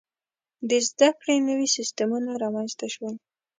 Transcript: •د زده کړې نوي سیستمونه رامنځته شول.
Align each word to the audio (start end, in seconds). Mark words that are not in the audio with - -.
•د 0.69 0.71
زده 0.87 1.09
کړې 1.19 1.35
نوي 1.49 1.67
سیستمونه 1.75 2.29
رامنځته 2.43 2.85
شول. 2.93 3.15